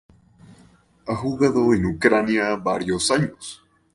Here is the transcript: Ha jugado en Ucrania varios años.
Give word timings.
Ha 1.05 1.15
jugado 1.15 1.75
en 1.75 1.85
Ucrania 1.85 2.55
varios 2.55 3.11
años. 3.11 3.61